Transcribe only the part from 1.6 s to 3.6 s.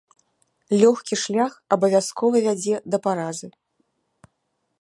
абавязкова вядзе да паразы.